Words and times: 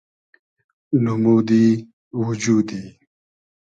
نومودی 1.03 1.65
وجودی 2.21 2.83